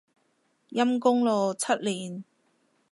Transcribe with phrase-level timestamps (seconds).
[0.71, 2.23] 陰功咯，七年